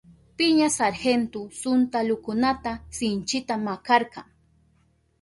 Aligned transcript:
Piña 0.37 0.69
sargento 0.77 1.39
suntalukunata 1.59 2.71
sinchita 2.97 3.55
makarka. 3.65 4.21